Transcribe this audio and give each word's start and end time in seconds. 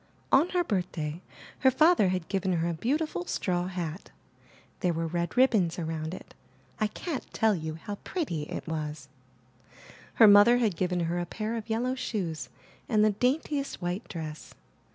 On 0.31 0.49
her 0.49 0.63
birthday 0.63 1.21
her 1.59 1.69
father 1.69 2.07
had 2.09 2.27
given 2.27 2.53
her 2.53 2.67
a 2.67 2.73
beau 2.73 2.97
tiful 2.97 3.27
straw 3.27 3.67
hat. 3.67 4.09
There 4.79 4.93
were 4.93 5.05
red 5.05 5.37
ribbons 5.37 5.77
around 5.77 6.15
it; 6.15 6.33
I 6.79 6.87
can't 6.87 7.31
tell 7.35 7.53
you 7.53 7.75
how 7.75 7.93
pretty 8.03 8.49
it 8.49 8.65
was. 8.67 9.09
Her 10.15 10.27
mother 10.27 10.57
had 10.57 10.75
given 10.75 11.01
her 11.01 11.19
a 11.19 11.27
pair 11.27 11.55
of 11.55 11.69
yellow 11.69 11.93
shoes 11.93 12.49
and 12.89 13.05
the 13.05 13.11
daintiest 13.11 13.79
white 13.79 14.07
dress. 14.07 14.55